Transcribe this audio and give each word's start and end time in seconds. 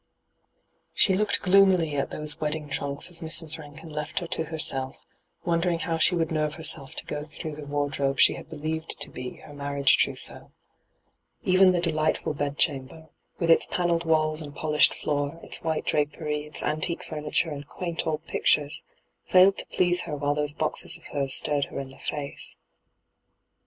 She 0.95 1.13
looked 1.13 1.43
gloomily 1.43 1.95
at 1.95 2.09
those 2.09 2.41
wedding 2.41 2.69
hyGoo>^lc 2.69 2.69
ENTRAPPED 2.81 3.07
265 3.19 3.21
tmnkB 3.21 3.29
as 3.51 3.53
Mrs. 3.53 3.57
Bankin 3.59 3.89
left 3.91 4.17
her 4.17 4.25
to 4.25 4.43
herself, 4.45 5.05
wondering 5.45 5.77
how 5.77 5.99
she 5.99 6.15
would 6.15 6.31
nerve 6.31 6.55
herself 6.55 6.95
to 6.95 7.05
go 7.05 7.25
through 7.27 7.55
the 7.55 7.67
wardrobe 7.67 8.17
she 8.19 8.33
had 8.33 8.49
believed 8.49 8.99
to 8.99 9.11
be 9.11 9.35
her 9.45 9.53
marriage 9.53 9.95
troasseau. 9.99 10.49
Even 11.43 11.69
the 11.69 11.79
delightful 11.79 12.33
bedchamber, 12.33 13.09
witti 13.39 13.51
its 13.51 13.67
panelled 13.67 14.03
walls 14.05 14.41
and 14.41 14.55
polished 14.55 14.95
floor, 14.95 15.39
its 15.43 15.61
white 15.61 15.85
drapery, 15.85 16.45
its 16.47 16.63
antique 16.63 17.03
fomiture 17.03 17.53
and 17.53 17.67
quaint 17.67 18.07
old 18.07 18.25
pictures, 18.25 18.83
failed 19.25 19.55
to 19.59 19.67
please 19.67 20.01
her 20.01 20.15
while 20.17 20.33
those 20.33 20.55
boxes 20.55 20.97
of 20.97 21.05
hers 21.13 21.35
stared 21.35 21.65
her 21.65 21.77
in 21.79 21.89
the 21.89 21.99
&ce. 21.99 22.57